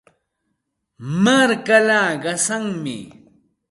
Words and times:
Markaata 1.23 2.01
qasanmi. 2.23 2.97